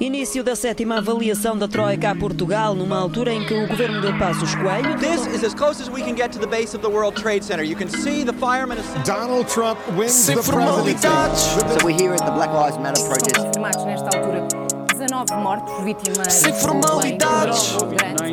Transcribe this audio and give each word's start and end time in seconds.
Início 0.00 0.44
da 0.44 0.54
sétima 0.54 0.98
avaliação 0.98 1.58
da 1.58 1.66
Troika 1.66 2.10
a 2.10 2.14
Portugal, 2.14 2.72
numa 2.72 2.96
altura 2.96 3.32
em 3.32 3.44
que 3.44 3.52
o 3.52 3.66
governo 3.66 4.00
de 4.00 4.16
Passos 4.16 4.54
Coelho. 4.54 4.96
This 4.98 5.26
is 5.34 5.42
as 5.42 5.52
close 5.54 5.82
as 5.82 5.88
we 5.88 6.02
can 6.02 6.14
get 6.14 6.30
to 6.30 6.38
the 6.38 6.46
base 6.46 6.76
of 6.76 6.82
the 6.82 6.88
World 6.88 7.20
Trade 7.20 7.44
Center. 7.44 7.64
You 7.64 7.76
can 7.76 7.88
see 7.88 8.24
the 8.24 8.32
firemen. 8.32 8.78
Donald 9.04 9.48
Trump 9.48 9.76
wins 9.96 10.12
Sem 10.12 10.36
the 10.36 10.42
presidency. 10.42 10.94
formalidades. 10.94 11.40
So 11.40 11.84
we're 11.84 11.96
here 11.98 12.12
at 12.14 12.24
the 12.24 12.30
Black 12.30 12.52
Lives 12.52 12.78
Matter 12.78 13.02
protest. 13.08 13.34
confirmados 13.40 13.84
nesta 13.84 14.16
altura 14.16 14.46
19 14.94 15.34
mortos 15.42 15.84
vítimas 15.84 16.32
Sem 16.32 16.52
de 16.52 16.58
formalidades. 16.60 17.72
um 17.82 17.88
grande 17.88 18.28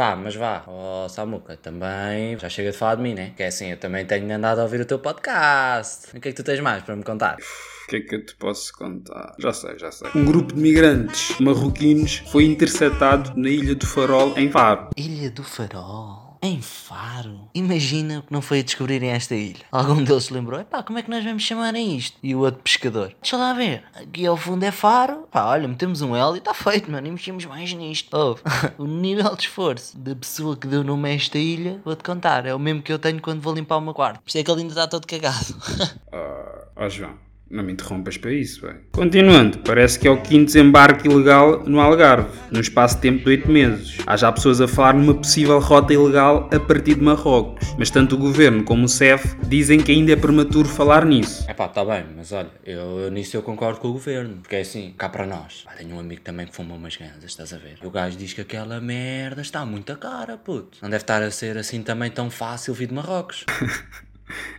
Vá, 0.00 0.16
mas 0.16 0.34
vá, 0.34 0.64
ó 0.66 1.06
Samuca, 1.08 1.58
também 1.58 2.38
já 2.38 2.48
chega 2.48 2.70
de 2.70 2.78
falar 2.78 2.94
de 2.94 3.02
mim, 3.02 3.12
né? 3.12 3.34
Que 3.36 3.42
é 3.42 3.48
assim, 3.48 3.72
eu 3.72 3.76
também 3.76 4.06
tenho 4.06 4.34
andado 4.34 4.60
a 4.60 4.62
ouvir 4.62 4.80
o 4.80 4.86
teu 4.86 4.98
podcast. 4.98 6.06
O 6.16 6.18
que 6.18 6.30
é 6.30 6.32
que 6.32 6.36
tu 6.38 6.42
tens 6.42 6.58
mais 6.58 6.82
para 6.82 6.96
me 6.96 7.02
contar? 7.02 7.36
O 7.36 7.86
que 7.86 7.96
é 7.96 8.00
que 8.00 8.14
eu 8.14 8.24
te 8.24 8.34
posso 8.36 8.72
contar? 8.72 9.34
Já 9.38 9.52
sei, 9.52 9.78
já 9.78 9.92
sei. 9.92 10.08
Um 10.14 10.24
grupo 10.24 10.54
de 10.54 10.60
migrantes 10.62 11.38
marroquinos 11.38 12.22
foi 12.32 12.46
interceptado 12.46 13.38
na 13.38 13.50
Ilha 13.50 13.74
do 13.74 13.86
Farol, 13.86 14.32
em 14.38 14.50
Faro. 14.50 14.88
Ilha 14.96 15.30
do 15.30 15.44
Farol? 15.44 16.29
Em 16.42 16.62
Faro? 16.62 17.50
Imagina 17.54 18.22
que 18.26 18.32
não 18.32 18.40
foi 18.40 18.60
a 18.60 18.62
descobrirem 18.62 19.10
esta 19.10 19.34
ilha. 19.34 19.60
Algum 19.70 20.02
deles 20.02 20.24
se 20.24 20.32
lembrou, 20.32 20.58
epá, 20.58 20.82
como 20.82 20.98
é 20.98 21.02
que 21.02 21.10
nós 21.10 21.22
vamos 21.22 21.42
chamar 21.42 21.74
a 21.74 21.78
isto? 21.78 22.16
E 22.22 22.34
o 22.34 22.40
outro 22.40 22.62
pescador, 22.62 23.14
deixa 23.20 23.36
lá 23.36 23.52
ver, 23.52 23.84
aqui 23.94 24.24
ao 24.24 24.38
fundo 24.38 24.64
é 24.64 24.70
Faro. 24.70 25.28
Pá, 25.30 25.44
olha, 25.44 25.68
metemos 25.68 26.00
um 26.00 26.16
L 26.16 26.34
e 26.34 26.38
está 26.38 26.54
feito, 26.54 26.90
mano, 26.90 27.06
e 27.06 27.10
mexemos 27.10 27.44
mais 27.44 27.70
nisto. 27.74 28.16
Oh, 28.16 28.38
o 28.82 28.86
nível 28.86 29.36
de 29.36 29.42
esforço 29.42 29.98
da 29.98 30.14
pessoa 30.16 30.56
que 30.56 30.66
deu 30.66 30.82
nome 30.82 31.10
a 31.10 31.14
esta 31.14 31.38
ilha, 31.38 31.78
vou-te 31.84 32.02
contar, 32.02 32.46
é 32.46 32.54
o 32.54 32.58
mesmo 32.58 32.80
que 32.80 32.92
eu 32.92 32.98
tenho 32.98 33.20
quando 33.20 33.42
vou 33.42 33.52
limpar 33.52 33.78
meu 33.80 33.92
quarto. 33.92 34.20
Por 34.22 34.28
isso 34.28 34.38
é 34.38 34.42
que 34.42 34.50
ele 34.50 34.62
ainda 34.62 34.72
está 34.72 34.88
todo 34.88 35.06
cagado. 35.06 35.54
Ah, 36.12 36.66
ó 36.76 36.88
João, 36.88 37.14
não 37.50 37.64
me 37.64 37.72
interrompas 37.72 38.16
para 38.16 38.32
isso, 38.32 38.64
bem. 38.64 38.76
Continuando, 38.92 39.58
parece 39.58 39.98
que 39.98 40.06
é 40.06 40.10
o 40.10 40.22
quinto 40.22 40.46
desembarque 40.46 41.08
ilegal 41.08 41.64
no 41.66 41.80
Algarve, 41.80 42.28
no 42.50 42.60
espaço 42.60 42.94
de 42.94 43.00
tempo 43.02 43.24
de 43.24 43.30
8 43.30 43.50
meses. 43.50 43.98
Há 44.06 44.16
já 44.16 44.30
pessoas 44.30 44.60
a 44.60 44.68
falar 44.68 44.94
numa 44.94 45.14
possível 45.14 45.58
rota 45.58 45.92
ilegal 45.92 46.48
a 46.52 46.60
partir 46.60 46.94
de 46.94 47.02
Marrocos, 47.02 47.74
mas 47.76 47.90
tanto 47.90 48.14
o 48.14 48.18
governo 48.18 48.62
como 48.62 48.84
o 48.84 48.88
CEF 48.88 49.36
dizem 49.48 49.80
que 49.80 49.90
ainda 49.90 50.12
é 50.12 50.16
prematuro 50.16 50.68
falar 50.68 51.04
nisso. 51.04 51.44
É 51.48 51.52
pá, 51.54 51.66
está 51.66 51.84
bem, 51.84 52.04
mas 52.16 52.30
olha, 52.30 52.50
eu, 52.64 53.00
eu 53.00 53.10
nisso 53.10 53.36
eu 53.36 53.42
concordo 53.42 53.80
com 53.80 53.88
o 53.88 53.92
governo. 53.94 54.36
Porque 54.42 54.54
é 54.54 54.60
assim, 54.60 54.94
cá 54.96 55.08
para 55.08 55.26
nós. 55.26 55.62
Pá, 55.64 55.72
tenho 55.72 55.96
um 55.96 55.98
amigo 55.98 56.20
também 56.20 56.46
que 56.46 56.54
fuma 56.54 56.74
umas 56.76 56.96
ganzas, 56.96 57.24
estás 57.24 57.52
a 57.52 57.58
ver? 57.58 57.78
E 57.82 57.86
o 57.86 57.90
gajo 57.90 58.16
diz 58.16 58.32
que 58.32 58.42
aquela 58.42 58.80
merda 58.80 59.42
está 59.42 59.66
muito 59.66 59.90
cara, 59.96 60.36
puto. 60.36 60.78
Não 60.80 60.88
deve 60.88 61.02
estar 61.02 61.20
a 61.20 61.30
ser 61.32 61.58
assim 61.58 61.82
também 61.82 62.10
tão 62.10 62.30
fácil 62.30 62.72
vir 62.74 62.86
de 62.86 62.94
Marrocos. 62.94 63.44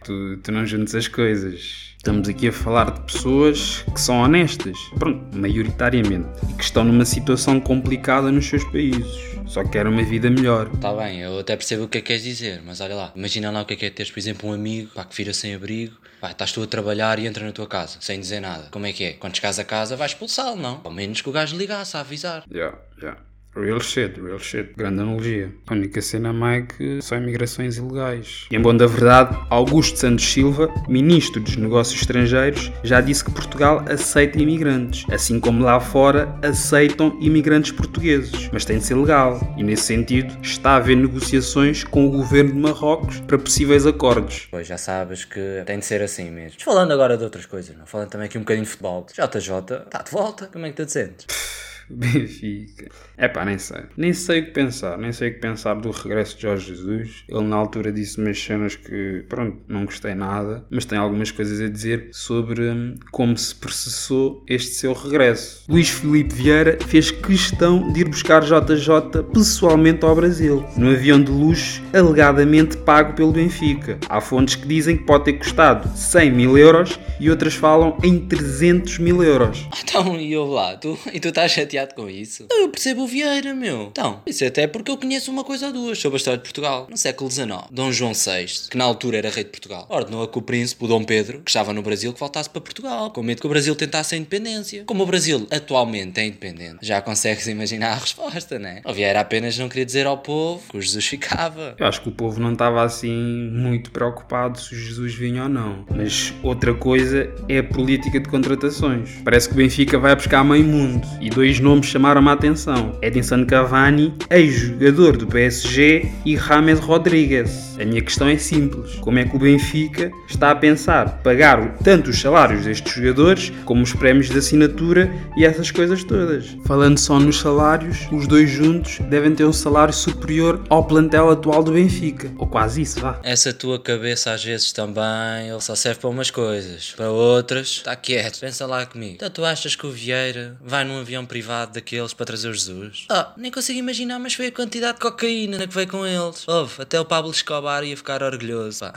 Tu, 0.04 0.38
tu 0.38 0.52
não 0.52 0.66
juntes 0.66 0.96
as 0.96 1.08
coisas. 1.08 1.92
Estamos 1.98 2.28
aqui 2.28 2.48
a 2.48 2.52
falar 2.52 2.90
de 2.90 3.02
pessoas 3.02 3.86
que 3.94 4.02
são 4.02 4.22
honestas, 4.22 4.76
pronto, 4.98 5.38
maioritariamente, 5.38 6.28
e 6.50 6.54
que 6.54 6.64
estão 6.64 6.84
numa 6.84 7.06
situação 7.06 7.60
complicada 7.60 8.32
nos 8.32 8.48
seus 8.48 8.64
países. 8.64 9.32
Só 9.46 9.64
querem 9.64 9.92
uma 9.92 10.04
vida 10.04 10.30
melhor. 10.30 10.72
Está 10.74 10.94
bem, 10.94 11.20
eu 11.20 11.38
até 11.38 11.56
percebo 11.56 11.84
o 11.84 11.88
que 11.88 12.00
é 12.00 12.02
que 12.02 12.08
queres 12.08 12.24
dizer, 12.24 12.62
mas 12.66 12.82
olha 12.82 12.96
lá, 12.96 13.14
imagina 13.16 13.52
lá 13.52 13.62
o 13.62 13.66
que 13.66 13.74
é 13.74 13.78
que 13.78 13.86
é 13.86 13.90
teres, 13.92 14.12
por 14.12 14.20
exemplo, 14.20 14.50
um 14.50 14.54
amigo 14.54 14.90
pá, 14.96 15.04
que 15.04 15.16
vira 15.16 15.32
sem 15.32 15.54
abrigo, 15.54 15.96
pá, 16.20 16.32
estás 16.32 16.52
tu 16.52 16.64
a 16.64 16.68
trabalhar 16.68 17.20
e 17.20 17.28
entra 17.28 17.46
na 17.46 17.52
tua 17.52 17.68
casa, 17.68 17.98
sem 18.00 18.20
dizer 18.20 18.40
nada. 18.40 18.70
Como 18.72 18.86
é 18.88 18.94
que 18.94 19.04
é? 19.04 19.14
Quando 19.14 19.36
chegares 19.36 19.60
a 19.60 19.64
casa 19.64 19.96
vais 19.96 20.12
expulsá-lo, 20.12 20.56
não? 20.56 20.82
Ao 20.84 20.92
menos 20.92 21.22
que 21.22 21.30
o 21.30 21.32
gajo 21.32 21.56
ligasse 21.56 21.96
a 21.96 22.00
avisar. 22.00 22.46
Yeah, 22.52 22.78
yeah. 23.00 23.20
Real 23.54 23.82
shit, 23.82 24.18
real 24.22 24.40
shit. 24.40 24.74
Grande 24.78 25.02
analogia. 25.02 25.52
A 25.68 25.74
única 25.74 26.02
cena 26.02 26.32
má 26.32 26.56
é 26.56 26.62
que 26.62 27.02
são 27.02 27.18
imigrações 27.18 27.76
ilegais. 27.76 28.48
E 28.50 28.56
em 28.56 28.62
bom 28.62 28.76
da 28.76 28.88
verdade, 28.88 29.38
Augusto 29.50 30.00
Santos 30.00 30.24
Silva, 30.32 30.74
ministro 30.88 31.42
dos 31.42 31.58
Negócios 31.58 32.00
Estrangeiros, 32.00 32.72
já 32.82 33.02
disse 33.02 33.26
que 33.26 33.32
Portugal 33.32 33.84
aceita 33.90 34.42
imigrantes, 34.42 35.06
assim 35.12 35.38
como 35.38 35.66
lá 35.66 35.82
fora 35.82 36.34
aceitam 36.42 37.18
imigrantes 37.20 37.74
portugueses, 37.74 38.50
mas 38.54 38.64
tem 38.64 38.78
de 38.78 38.86
ser 38.86 38.96
legal. 38.96 39.38
E 39.58 39.64
nesse 39.64 39.84
sentido, 39.84 40.34
está 40.42 40.72
a 40.72 40.76
haver 40.78 40.96
negociações 40.96 41.84
com 41.84 42.08
o 42.08 42.10
governo 42.10 42.54
de 42.54 42.58
Marrocos 42.58 43.20
para 43.20 43.38
possíveis 43.38 43.86
acordos. 43.86 44.48
Pois 44.50 44.66
já 44.66 44.78
sabes 44.78 45.26
que 45.26 45.62
tem 45.66 45.78
de 45.78 45.86
ser 45.86 46.02
assim 46.02 46.32
mesmo. 46.32 46.54
Mas 46.56 46.64
falando 46.64 46.94
agora 46.94 47.18
de 47.18 47.26
outras 47.26 47.46
coisas, 47.46 47.76
não? 47.76 47.86
Falando 47.86 48.10
também 48.10 48.28
aqui 48.28 48.38
um 48.38 48.42
bocadinho 48.42 48.64
de 48.64 48.72
futebol. 48.72 49.06
JJ, 49.12 49.52
está 49.86 50.02
de 50.04 50.12
volta. 50.12 50.48
Como 50.48 50.66
é 50.66 50.70
que 50.70 50.78
tu 50.78 50.86
te 50.86 50.94
sentes? 50.94 51.28
Benfica. 51.92 52.90
É 53.22 53.28
pá, 53.28 53.46
nem 53.46 53.60
sei. 53.60 53.82
Nem 53.96 54.14
sei 54.14 54.40
o 54.40 54.46
que 54.46 54.52
pensar. 54.52 54.98
Nem 54.98 55.12
sei 55.12 55.30
o 55.30 55.34
que 55.36 55.40
pensar 55.40 55.76
do 55.76 55.92
regresso 55.92 56.36
de 56.36 56.42
Jorge 56.42 56.70
Jesus. 56.70 57.24
Ele 57.30 57.44
na 57.44 57.56
altura 57.56 57.92
disse 57.92 58.20
umas 58.20 58.42
cenas 58.42 58.76
que, 58.76 59.24
pronto, 59.30 59.60
não 59.68 59.86
gostei 59.86 60.16
nada. 60.16 60.66
Mas 60.72 60.86
tem 60.86 60.98
algumas 60.98 61.30
coisas 61.30 61.62
a 61.62 61.70
dizer 61.70 62.10
sobre 62.12 62.64
hum, 62.64 62.96
como 63.12 63.38
se 63.38 63.54
processou 63.54 64.44
este 64.50 64.72
seu 64.72 64.94
regresso. 64.94 65.64
Luís 65.70 65.88
Filipe 65.88 66.34
Vieira 66.34 66.80
fez 66.88 67.12
questão 67.12 67.94
de 67.94 68.02
ir 68.02 68.10
buscar 68.10 68.42
JJ 68.42 69.22
pessoalmente 69.32 70.04
ao 70.04 70.16
Brasil. 70.16 70.66
No 70.76 70.90
avião 70.90 71.22
de 71.22 71.30
luxo, 71.32 71.80
alegadamente 71.94 72.76
pago 72.78 73.14
pelo 73.14 73.32
Benfica. 73.32 74.00
Há 74.10 74.20
fontes 74.20 74.56
que 74.56 74.68
dizem 74.68 74.98
que 74.98 75.04
pode 75.04 75.26
ter 75.26 75.34
custado 75.34 75.96
100 75.96 76.32
mil 76.32 76.58
euros 76.58 77.00
e 77.20 77.30
outras 77.30 77.54
falam 77.54 77.96
em 78.04 78.18
300 78.18 78.98
mil 78.98 79.24
euros. 79.24 79.68
Então, 79.84 80.20
e 80.20 80.34
eu 80.34 80.48
lá, 80.48 80.76
tu, 80.76 80.98
e 81.14 81.20
tu 81.20 81.28
estás 81.28 81.52
chateado 81.52 81.94
com 81.94 82.10
isso? 82.10 82.48
Eu 82.50 82.70
percebo 82.70 83.04
o 83.04 83.11
Vieira, 83.12 83.54
meu. 83.54 83.90
Então, 83.92 84.22
isso 84.26 84.46
até 84.46 84.66
porque 84.68 84.90
eu 84.90 84.96
conheço 84.96 85.30
uma 85.30 85.44
coisa 85.44 85.68
ou 85.68 85.74
duas 85.74 86.00
sobre 86.00 86.16
a 86.16 86.18
história 86.18 86.38
de 86.38 86.44
Portugal. 86.44 86.88
No 86.90 86.96
século 86.96 87.30
XIX, 87.30 87.50
Dom 87.70 87.92
João 87.92 88.14
VI, 88.14 88.70
que 88.70 88.78
na 88.78 88.86
altura 88.86 89.18
era 89.18 89.30
rei 89.30 89.44
de 89.44 89.50
Portugal, 89.50 89.86
ordenou 89.90 90.24
a 90.24 90.30
que 90.30 90.38
o 90.38 90.42
príncipe, 90.42 90.86
o 90.86 90.88
Dom 90.88 91.04
Pedro, 91.04 91.42
que 91.42 91.50
estava 91.50 91.74
no 91.74 91.82
Brasil, 91.82 92.14
que 92.14 92.20
voltasse 92.22 92.50
para 92.50 92.62
Portugal, 92.62 93.12
com 93.12 93.22
medo 93.22 93.42
que 93.42 93.48
o 93.48 93.50
Brasil 93.50 93.76
tentasse 93.76 94.16
a 94.16 94.18
independência. 94.18 94.86
Como 94.86 95.04
o 95.04 95.06
Brasil 95.06 95.46
atualmente 95.52 96.22
é 96.22 96.26
independente, 96.26 96.78
já 96.82 97.02
consegues 97.02 97.48
imaginar 97.48 97.92
a 97.92 97.96
resposta, 97.96 98.58
né? 98.58 98.82
O 98.86 98.94
Vieira 98.94 99.20
apenas 99.20 99.58
não 99.58 99.68
queria 99.68 99.86
dizer 99.86 100.08
ao 100.08 100.18
povo 100.18 100.64
que 100.70 100.78
o 100.78 100.82
Jesus 100.82 101.06
ficava. 101.06 101.76
Eu 101.78 101.88
acho 101.88 102.02
que 102.02 102.08
o 102.08 102.14
povo 102.14 102.40
não 102.40 102.54
estava 102.54 102.82
assim 102.82 103.12
muito 103.52 103.92
preocupado 103.92 104.58
se 104.58 104.74
o 104.74 104.78
Jesus 104.78 105.14
vinha 105.14 105.44
ou 105.44 105.50
não. 105.50 105.86
Mas 105.94 106.34
outra 106.42 106.74
coisa 106.74 107.30
é 107.50 107.58
a 107.58 107.64
política 107.64 108.22
de 108.22 108.30
contratações. 108.30 109.10
Parece 109.26 109.50
que 109.50 109.54
o 109.54 109.58
Benfica 109.58 110.00
vai 110.00 110.16
buscar 110.16 110.46
meio 110.46 110.64
mundo 110.64 111.06
e 111.20 111.30
dois 111.30 111.60
nomes 111.60 111.88
chamaram 111.88 112.26
a 112.30 112.34
atenção: 112.34 112.98
Edinson 113.02 113.46
Cavani, 113.46 114.14
ex-jogador 114.30 115.18
do 115.18 115.28
PSG, 115.28 116.10
e 116.26 116.38
James 116.38 116.80
Rodrigues. 116.80 117.72
A 117.80 117.86
minha 117.86 118.02
questão 118.02 118.28
é 118.28 118.38
simples: 118.38 118.96
como 118.96 119.20
é 119.20 119.26
que 119.26 119.36
o 119.36 119.40
Benfica 119.40 120.12
está 120.28 120.52
a 120.52 120.56
pensar 120.56 121.22
pagar 121.24 121.78
tanto 121.84 122.10
os 122.10 122.20
salários 122.20 122.66
destes 122.66 122.94
jogadores 122.94 123.52
como 123.66 123.84
os 123.84 123.94
prémios 123.94 124.30
de 124.30 124.38
assinatura 124.38 125.12
e 125.36 125.46
essas 125.46 125.72
coisas 125.72 126.04
todas? 126.04 126.56
Falando 126.66 126.98
só 126.98 127.20
nos 127.20 127.40
salários, 127.40 128.08
os 128.12 128.28
dois 128.28 128.50
juntos 128.50 129.00
devem 129.10 129.34
ter 129.34 129.46
um 129.46 129.54
salário 129.54 129.94
superior 129.94 130.64
ao 130.70 130.84
plantel 130.84 131.30
atual 131.32 131.64
do 131.64 131.72
Benfica. 131.72 132.32
Ou 132.38 132.48
quase 132.48 132.82
isso, 132.82 133.00
vá. 133.00 133.20
Essa 133.24 133.52
tua 133.52 133.80
cabeça 133.80 134.32
às 134.32 134.44
vezes 134.44 134.72
também, 134.72 135.50
ele 135.50 135.62
só 135.62 135.76
serve 135.76 136.00
para 136.02 136.10
umas 136.10 136.30
coisas. 136.30 136.94
Para 136.96 137.10
outras, 137.10 137.68
está 137.68 137.96
quieto, 137.96 138.40
pensa 138.40 138.66
lá 138.66 138.86
comigo. 138.86 139.16
Então 139.16 139.30
tu 139.30 139.44
achas 139.44 139.76
que 139.76 139.86
o 139.86 139.92
Vieira 139.92 140.56
vai 140.64 140.84
num 140.84 141.00
avião 141.00 141.26
privado 141.26 141.74
daqueles 141.74 142.14
para 142.14 142.26
trazer 142.26 142.50
o 142.50 142.54
Jesus? 142.54 142.81
Ah, 143.10 143.34
nem 143.38 143.52
consigo 143.52 143.80
imaginar, 143.80 144.20
mas 144.20 144.34
foi 144.34 144.48
a 144.48 144.52
quantidade 144.52 144.96
de 144.96 145.00
cocaína 145.00 145.68
que 145.68 145.74
veio 145.74 145.88
com 145.88 146.06
eles. 146.06 146.48
Houve, 146.48 146.82
até 146.82 147.00
o 147.00 147.06
Pablo 147.06 147.32
Escobar 147.32 147.84
ia 147.84 147.96
ficar 147.96 148.24
orgulhoso. 148.24 148.82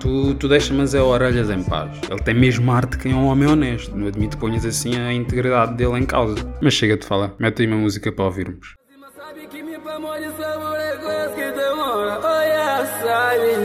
Tu, 0.00 0.34
tu 0.34 0.48
deixa-me 0.48 0.82
as 0.82 0.94
orelhas 0.94 1.50
em 1.50 1.62
paz. 1.62 1.90
Ele 2.08 2.22
tem 2.22 2.34
mesmo 2.34 2.70
arte 2.70 2.98
quem 2.98 3.12
é 3.12 3.14
um 3.14 3.26
homem 3.26 3.48
honesto. 3.48 3.96
Não 3.96 4.06
admito 4.06 4.36
que 4.36 4.40
ponhas 4.40 4.64
assim 4.64 4.96
a 4.96 5.12
integridade 5.12 5.74
dele 5.74 5.98
em 5.98 6.06
causa. 6.06 6.36
Mas 6.60 6.74
chega 6.74 6.96
de 6.96 7.06
falar. 7.06 7.32
Mete 7.38 7.62
aí 7.62 7.68
uma 7.68 7.76
música 7.76 8.12
para 8.12 8.24
ouvirmos. 8.24 8.74
Sabe 9.16 9.40
é 9.40 9.46
Oh 12.22 12.42
yeah, 12.42 12.86
sabe 13.02 13.56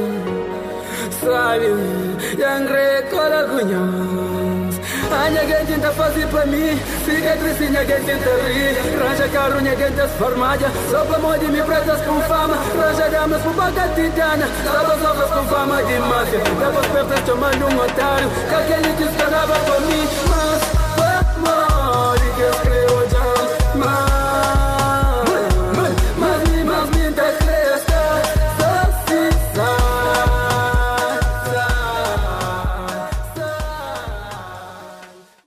Sabe 5.12 5.38
Anha 5.38 5.46
que 5.46 5.66
tenta 5.66 5.92
fazer 5.92 6.25
pra 6.28 6.46
mim. 6.46 6.80
Cicatrizinha 7.04 7.86
que 7.86 7.94
tenta 8.06 8.30
rir. 8.48 8.78
Ranja 8.98 9.28
carunha 9.28 9.75
que 9.75 9.84
tenta 9.84 10.08
farmácia 10.08 10.72
Só 10.90 11.04
pra 11.04 11.18
amor 11.18 11.38
de 11.38 11.48
mim 11.48 11.62
pretas 11.63 12.00
com 12.02 12.22
fama. 12.22 12.56
Ranja 12.80 13.10
damas 13.10 13.42
com 13.42 13.52
baga 13.52 13.90
titana. 13.90 14.48
Sabas 14.63 15.04
obras 15.04 15.30
com 15.30 15.44
fama 15.48 15.84
de 15.84 16.00
máfia. 16.00 16.40
Depois 16.40 16.88
pertas 16.88 17.19
tomando 17.25 17.66
um 17.66 17.78
otário 17.78 18.30